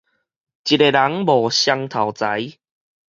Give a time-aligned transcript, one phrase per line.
[0.03, 0.07] 一个人
[1.27, 2.53] 無雙頭才